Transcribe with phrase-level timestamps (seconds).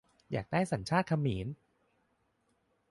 [0.31, 1.47] อยากได้สัญชาติเขมร?